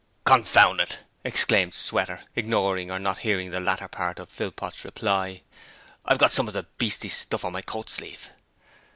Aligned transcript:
'Confound 0.25 0.79
it!' 0.79 0.97
exclaimed 1.23 1.75
Sweater, 1.75 2.21
ignoring, 2.35 2.89
or 2.89 2.97
not 2.97 3.19
hearing 3.19 3.51
the 3.51 3.59
latter 3.59 3.87
part 3.87 4.17
of 4.17 4.29
Philpot's 4.29 4.83
reply. 4.83 5.43
'I've 6.05 6.17
got 6.17 6.31
some 6.31 6.47
of 6.47 6.55
the 6.55 6.63
beastly 6.79 7.09
stuff 7.11 7.45
on 7.45 7.53
my 7.53 7.61
coat 7.61 7.91
sleeve.' 7.91 8.31